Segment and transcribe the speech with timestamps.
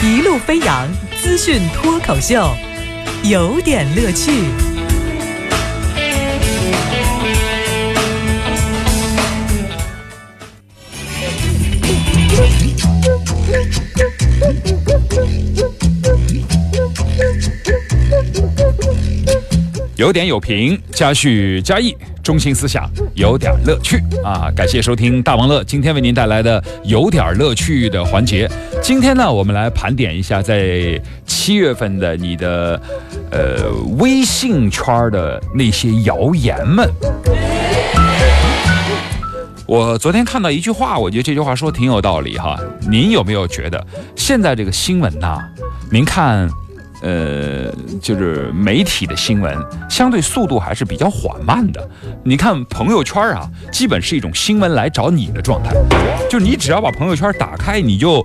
[0.00, 0.88] 一路飞扬
[1.20, 2.54] 资讯脱口秀，
[3.24, 4.30] 有点乐趣。
[19.96, 21.94] 有点有评，加叙加意，
[22.28, 24.52] 中心思想有点乐趣啊！
[24.54, 28.46] 感谢收听大王乐今天为您带来的有点乐趣的环节。
[28.82, 32.78] 今天呢，我们来盘点一下在七月份的你的
[33.30, 36.86] 呃微信圈的那些谣言们。
[39.64, 42.60] 我昨天看到一句话，我觉得这句话说挺有道理哈。
[42.90, 43.82] 您有没有觉得
[44.14, 45.38] 现在这个新闻呐？
[45.90, 46.46] 您看。
[47.02, 49.56] 呃，就是媒体的新闻
[49.88, 51.88] 相对速度还是比较缓慢的。
[52.24, 55.74] 你看朋友圈啊，基本是一种新闻来找你的状态，
[56.28, 58.24] 就你只要把朋友圈打开，你就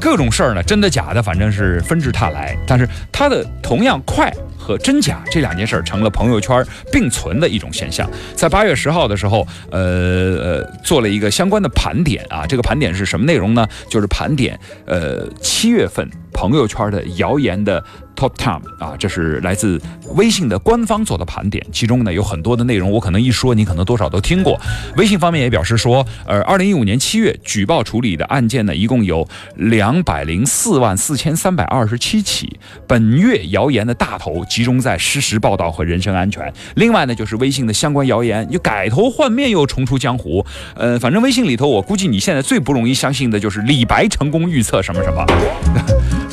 [0.00, 2.56] 各种事儿呢，真的假的，反正是纷至沓来。
[2.66, 4.32] 但是它的同样快。
[4.62, 8.08] 和真假这两件事儿成了朋友圈并存的一种现象。
[8.34, 12.44] 在八月十号的时候，呃呃，做了一个相关的盘点啊。
[12.46, 13.66] 这个盘点是什么内容呢？
[13.88, 17.82] 就是盘点呃七月份朋友圈的谣言的
[18.16, 18.94] top time 啊。
[18.98, 19.80] 这是来自
[20.14, 24.60] 微信的官方做的盘点，其中呢有很多的内容，我可能一说你可能多少都听过。
[24.96, 32.58] 微信方面也表示说，呃，二零一五年七月举报处理的案件呢，一共有两百零四万四千三百二十七起。
[32.86, 34.44] 本月谣言的大头。
[34.50, 36.52] 集中在实时报道和人身安全。
[36.74, 40.44] 另外呢，就是微信的相关谣言又改头换面，又重出江湖。
[40.74, 45.24] 呃，反正微信里头，我估计你现在最不容易相信的就是李白成功预测什么什么。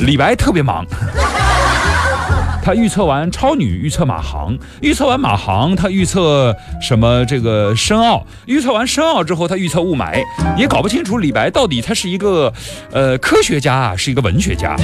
[0.00, 0.84] 李白特别忙，
[2.62, 10.22] 他预测完超女，预测马航，预测完马航，他预测什么这个深奥，预测完深奥之后，他预测雾霾，
[10.56, 12.52] 也搞不清楚李白到底他是一个
[12.92, 14.76] 呃科学家啊，是一个文学家。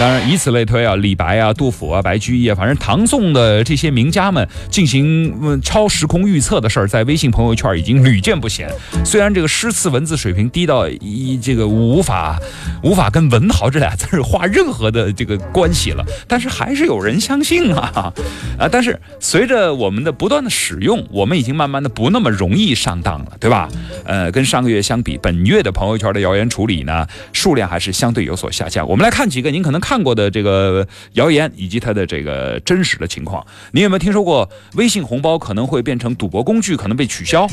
[0.00, 8.68] 当然，以此类推啊，李白啊、杜甫啊、白居易啊，反正唐宋的这些名家们进行超时空预测的事儿，在微信朋友圈已经屡见不鲜。
[9.04, 12.38] 虽然这个诗词文字水平低到一这个无法
[12.82, 18.12] 无法跟文豪这俩字儿画任何的这个关系了，但是还是有人相信啊
[18.58, 18.68] 啊！
[18.70, 23.68] 但是随着我们的不断的使用，我们已经慢慢的不那么容易上当了，对吧？
[24.04, 28.86] 呃，跟上个月相比，本月的朋友圈的谣言处理呢，数量还是相对有所下降。
[28.88, 29.80] 我们来看几个，您可能。
[29.84, 37.46] 看看过的这个谣言以及它的这个真实的情况，你有没有听说过微信红包可能会变成赌博工具，可能被取消？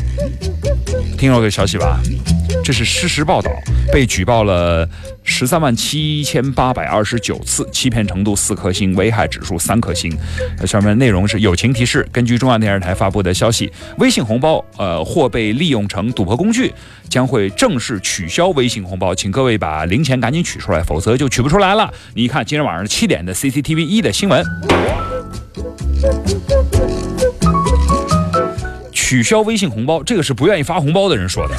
[1.20, 2.00] 听说这个消息吧？
[2.64, 3.52] 这是事实报道，
[3.92, 4.88] 被举报了
[5.24, 10.16] 十三万七千八百二十九次，欺骗程度四颗星，危害指数三颗星。
[10.66, 16.72] 上面内容是友情提示：根据中央电视台发布的消息，微信红包呃或被利用成赌博工具，
[17.10, 21.92] 将会正式取消微信红包，请各位把零钱赶紧取出来，否则就取不出来了。
[22.14, 24.46] 你看今天晚上七点的 CCTV 一的新闻，
[28.94, 31.56] 取消微信红包，这个是不愿意发红包的人说的。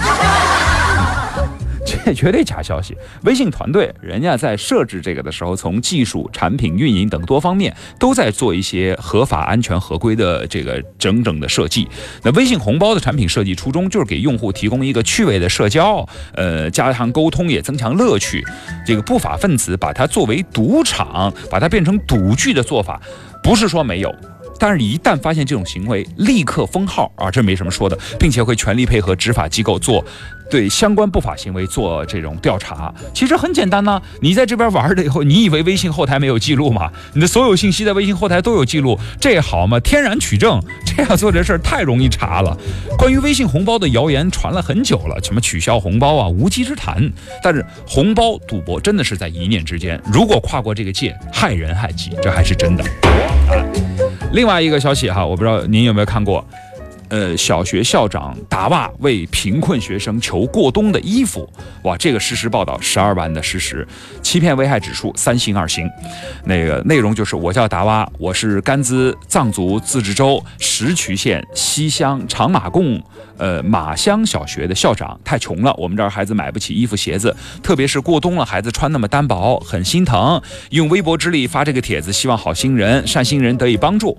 [2.05, 2.97] 这绝对假消息！
[3.23, 11.89] 微信团队人家在设置这个的时候，从技术、产品、运营等多方面都在做一些合法、安全、合规的这个整整的设计。
[12.23, 18.45] 那微信红包的产品设计初衷就是给用户提供一个趣味的社交，呃，加强沟通，也增强乐趣。
[18.87, 23.01] 这个不法分子把它作为赌场，把它变成赌具的做法，
[23.43, 24.15] 不是说没有。
[24.59, 30.05] 但是，一旦发现这种行为，立刻封号啊，这没什么说的，并且会全力配合执法机构做
[30.49, 32.93] 对相关不法行为做这种调查。
[33.13, 36.93] 其实很简单呢，你在这边玩了以后，你以为微信后台没有记录吗？
[37.15, 39.81] 你的所有信息在微信后台都有记录，这好吗？
[39.81, 42.57] 天然取证，这样做这事儿太容易查了。
[42.97, 47.11] 关于微信红包的谣言传了很久了，什么取消红包啊，无稽之谈。
[47.43, 52.85] 但是红包赌博真的是在一念之间，如果跨过这个界，害人害己，这还是真的。
[54.33, 56.45] 另外一个消息哈，我不知道您有没有看过，
[57.13, 61.47] 呃，小学校长打袜为贫困学生求过冬的衣服，
[61.85, 63.59] 哇，这个实时报道十二万的实。
[63.59, 63.87] 时，
[64.23, 65.87] 欺骗危害指数三星二星，
[66.45, 72.99] 那个内容就是我叫达洼，我是甘孜藏族自治州石渠县西乡长马贡
[73.37, 80.41] 呃马乡小学的校长，太穷了，我们这儿孩子买不起衣服鞋子，特别是过冬了，孩子穿那么单薄，很心疼，
[80.71, 84.17] 用微薄之力发这个帖子，希望好心人善心人得以帮助。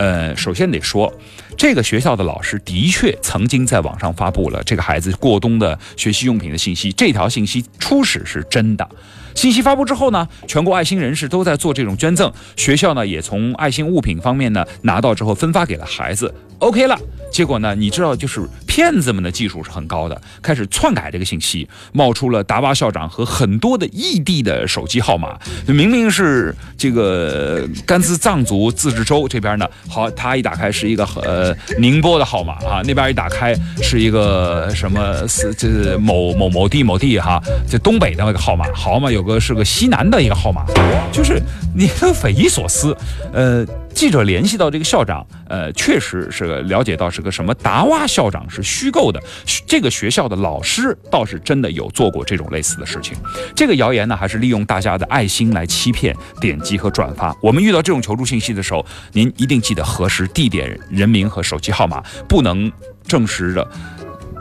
[0.00, 1.12] 呃，首先得说，
[1.56, 8.88] 这个学校的老师的确曾经在网上发布了这个孩子过冬的学习用品的信息，这条信息初始是真的。
[9.34, 16.32] 信息发布之后呢，全国爱心人士都在做这种捐赠，学校呢也从爱心物品方面呢拿到之后分发给了孩子。
[16.60, 16.96] OK 了，
[17.30, 25.36] 结果呢，你知道，就是骗子们的技术是很高的，开始篡改这个信息，冒出了达巴校长和很多的异地的手机号码。
[25.66, 40.64] 明明是这个甘孜藏族自治州这边呢，好，他一打开是一个呃宁波的号码啊，那边一打开是一个什么是这某某某地某地哈，这东北的那个号码，好嘛，有个是个西南的一个号码，
[41.10, 41.40] 就是
[41.74, 42.96] 你很匪夷所思，
[43.32, 43.66] 呃。
[43.94, 49.22] 记者联系到这个校长，呃，确实是了解到是个什么达瓦校长是虚构的，
[49.68, 53.16] 这个学校的老师倒是真的有做过这种类似的事情。
[53.54, 57.32] 这个谣言呢，还是利用大家的爱心来欺骗、点击和转发。
[57.40, 62.70] 我们遇到这种求助信息的时候，您一定记得核实地点、人名和手机号码，不能
[63.06, 63.64] 证实的。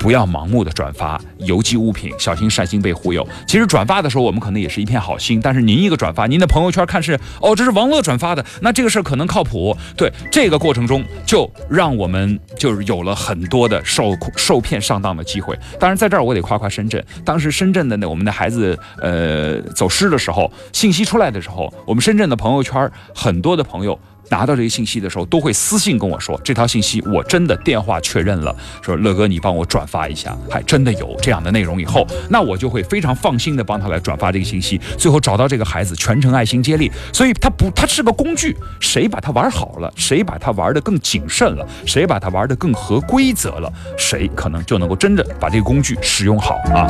[0.04, 3.26] 不要盲目的转发邮寄物品，小心善心被忽悠。
[3.48, 9.74] 其实转发的时候，我们可能也是一片好心，但是您一个转发，您的朋友圈看是哦，这是王乐转发的，那这个事儿可能靠谱。
[9.96, 15.58] 对这个过程中，就让我们就是有了很多的受受骗上当的机会。
[15.80, 23.98] 当然，在这儿我得夸夸深圳，当时深圳的那我们的孩子呃走失的时候，信息出来的时候，我们深圳的朋友圈很多的朋友。
[24.30, 31.82] 拿到这些信息的时候，都会私信跟我说这条信息我真的电话确认了，说乐哥你帮我转发一下，还真的有这样的内容。
[31.82, 36.92] 以后那我就会非常放心的帮他来转发这个信息，最后找到这个孩子，全程爱心接力。
[37.12, 46.88] 所以他不，他是个工具，谁把它玩好了，谁把它玩的更谨慎了，谁把它玩的更合规则了，谁可能就能够真的把这个工具使用好啊。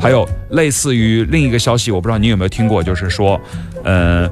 [0.00, 3.40] 还有类似于另一个消息，我不知道你有没有听过，就是说，
[3.84, 4.30] 呃。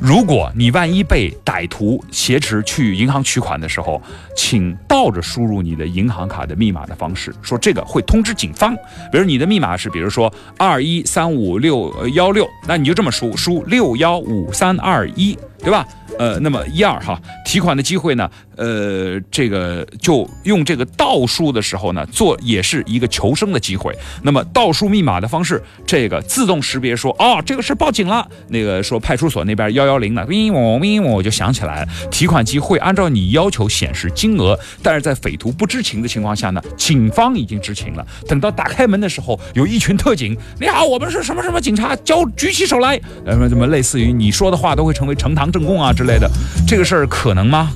[0.00, 4.00] 如果你万一被歹徒挟持去银行取款的时候，
[4.36, 8.74] 请倒着输入你的银行卡的密码的方式，说这个会通知警方。
[9.10, 15.86] 比如你的密码是，比如说二一三五六幺六，那你就这么输，输六幺五三二一，对吧？
[16.18, 18.30] 呃，那么一二哈，提款的机会呢？
[18.56, 23.96] 呃，这个就用这个倒数的时候呢，做也是一个求生的机会。
[24.22, 28.26] 那么倒数密码的方式，这个自动识别说，哦，这个是报警了。
[28.48, 38.06] 那个说派出所那边幺幺零呢，嗡嗡嗡嗡，我就想起来了，提款机会按照你要求显示金额，但是在匪徒不知情的情况下呢，警方已经知情了。
[38.28, 43.00] 等到打开门的时候，有一群特警，你好，我们是什么什么警察，交举起手来。
[43.24, 46.30] 呃，什么类似于你说的话都会成为呈堂证供啊之类的，
[46.66, 47.70] 这个事儿可能吗？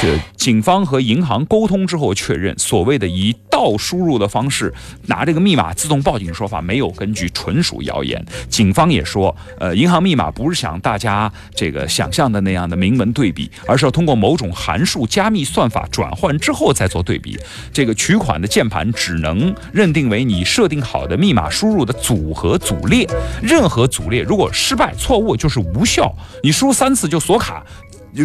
[0.00, 4.72] 这警方和银行沟通之后确认，所谓的以倒输入的方式
[5.06, 8.22] 拿这个密码自动报警说法没有根据，纯属谣言。
[8.48, 17.38] 警方也说，呃，银行密码不是像大家这个想象的那样的明文对比，而是要通过某种函数加密算法转换之后再做对比。
[17.72, 23.08] 这个取款的键盘只能认定为你设定好的密码输入的组合组列，
[23.42, 27.64] 任何组列如果失败错误就是无效，你输三次就锁卡。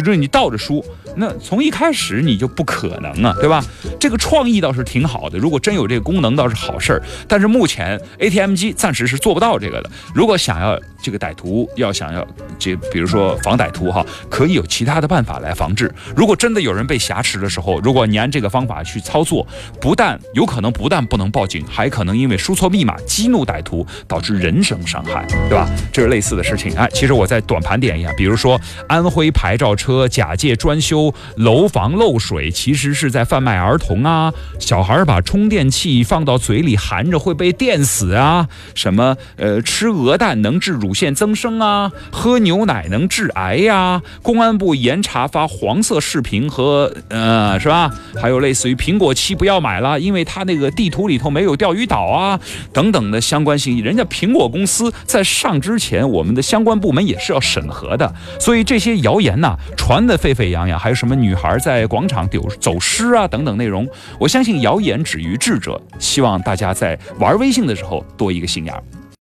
[0.00, 0.84] 就是你倒着输，
[1.16, 3.64] 那从一开始你就不可能啊，对吧？
[4.00, 7.02] 这个创意倒是挺好的，如果真有这个功能倒是好事儿。
[7.28, 9.90] 但是目前 ATM 机暂时是做不到这个的。
[10.14, 12.26] 如果想要这个歹徒要想要
[12.58, 15.92] 这，比如说防歹徒哈，可以有其他的办法来防治。
[16.16, 19.46] 如果真的有人被挟持的时候，如果你按这个方法去操作，
[19.80, 25.68] 不但有可能不但不能报警，还可能因为输错密码激怒歹徒，导致人身伤害，对吧？
[25.92, 26.72] 这是类似的事情。
[26.76, 28.58] 哎，其实我再短盘点一下，比如说
[28.88, 29.72] 安徽牌照。
[29.82, 34.32] 车假借专修楼房漏水，其实是在贩卖儿童啊！
[34.60, 38.46] 小孩把充电器放到嘴里含着会被电死啊！
[38.74, 41.90] 什么呃，吃鹅蛋能治乳乳腺增生啊？
[42.10, 44.02] 喝牛奶能致癌呀？
[44.20, 47.90] 公安部严查发黄色视频和呃，是吧？
[48.20, 52.38] 还有类似于苹果七不要买了，因为它那个地图里头没有钓鱼岛啊，
[52.74, 53.80] 等等的相关信息。
[53.80, 58.14] 人家苹果公司在上之前，我们的相关部门也是要审核的。
[58.38, 59.56] 所以这些谣言呢？
[59.78, 65.80] 传得沸沸扬扬，还有什么女孩在广场丢走失啊等等内容，我相信谣言止于智者。
[65.98, 69.01] 希望大家在玩微信的时候多一个心眼。